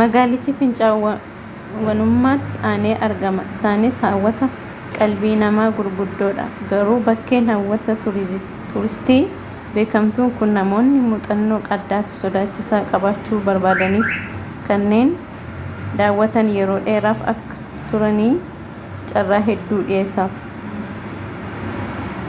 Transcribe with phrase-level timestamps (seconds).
[0.00, 4.46] magaalichi fincaa'aawwanumatti aanee argama isaanisa hawwata
[4.94, 9.18] qalbii namaa gugddoodha garuu bakkeen hawwata tuuristii
[9.74, 14.16] beekamtuun kun namoonni muuxannoo addaafi sodaachisaa qabaachuu barbaadaniifi
[14.70, 15.12] kanneen
[16.02, 17.60] daawwatan yeroo dheeraaf akka
[17.92, 18.48] turaniif
[19.12, 20.40] caarraa hedduu dhiyeessaaf